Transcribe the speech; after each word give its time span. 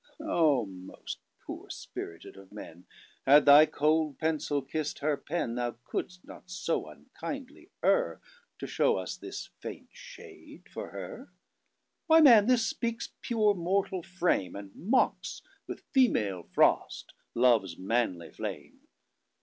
O 0.25 0.65
most 0.65 1.19
poor 1.45 1.69
spirited 1.69 2.35
of 2.35 2.51
men! 2.51 2.87
Had 3.27 3.45
thy 3.45 3.67
cold 3.67 4.17
Pencil 4.17 4.63
kist 4.63 4.97
her 4.97 5.15
PenThou 5.15 5.77
couldst 5.83 6.25
not 6.25 6.49
so 6.49 6.87
unkindly 6.89 7.69
errTo 7.83 8.19
show 8.65 8.97
us 8.97 9.15
This 9.15 9.49
faint 9.59 9.89
shade 9.91 10.67
for 10.73 10.89
Her.Why 10.89 12.19
man, 12.19 12.47
this 12.47 12.65
speakes 12.65 13.09
pure 13.21 13.53
mortall 13.53 14.01
frame; 14.03 14.55
And 14.55 14.71
mockes 14.73 15.43
with 15.67 15.83
female 15.91 16.49
Frost 16.51 17.13
love's 17.35 17.77
manly 17.77 18.31
flame. 18.31 18.87